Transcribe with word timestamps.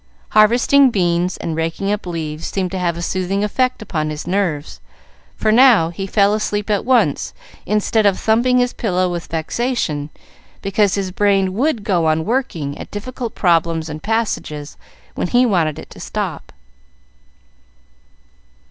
Harvesting 0.29 0.89
beans 0.89 1.37
and 1.37 1.55
raking 1.55 1.91
up 1.91 2.07
leaves 2.07 2.47
seemed 2.47 2.71
to 2.71 2.79
have 2.79 2.97
a 2.97 3.03
soothing 3.03 3.43
effect 3.43 3.83
upon 3.83 4.09
his 4.09 4.25
nerves, 4.25 4.79
for 5.35 5.51
now 5.51 5.89
he 5.89 6.07
fell 6.07 6.33
asleep 6.33 6.71
at 6.71 6.83
once 6.83 7.35
instead 7.67 8.07
of 8.07 8.17
thumping 8.19 8.57
his 8.57 8.73
pillow 8.73 9.07
with 9.11 9.27
vexation 9.27 10.09
because 10.63 10.95
his 10.95 11.11
brain 11.11 11.53
would 11.53 11.83
go 11.83 12.07
on 12.07 12.25
working 12.25 12.75
at 12.79 12.89
difficult 12.89 13.35
problems 13.35 13.89
and 13.89 14.01
passages 14.01 14.75
when 15.13 15.27
he 15.27 15.45
wanted 15.45 15.77
it 15.77 15.91
to 15.91 15.99
stop. 15.99 16.51